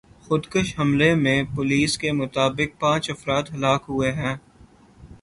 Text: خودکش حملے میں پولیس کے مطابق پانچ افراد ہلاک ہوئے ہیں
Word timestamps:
خودکش 0.25 0.67
حملے 0.79 1.13
میں 1.15 1.43
پولیس 1.55 1.97
کے 1.97 2.11
مطابق 2.11 2.79
پانچ 2.79 3.09
افراد 3.09 3.43
ہلاک 3.53 3.83
ہوئے 3.89 4.11
ہیں 4.11 4.35